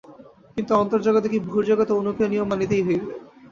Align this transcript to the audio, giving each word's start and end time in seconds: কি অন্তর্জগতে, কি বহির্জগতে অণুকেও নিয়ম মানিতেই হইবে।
কি 0.53 0.73
অন্তর্জগতে, 0.75 1.27
কি 1.29 1.37
বহির্জগতে 1.45 1.91
অণুকেও 1.93 2.31
নিয়ম 2.31 2.47
মানিতেই 2.51 2.85
হইবে। 2.87 3.05